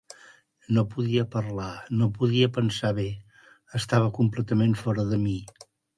No 0.77 0.83
podia 0.93 1.25
parlar, 1.35 1.69
no 1.99 2.07
podia 2.15 2.49
pensar 2.55 2.91
bé, 3.01 3.07
estava 3.81 4.11
completament 4.21 4.75
fora 4.85 5.07
de 5.13 5.21
mi. 5.29 5.37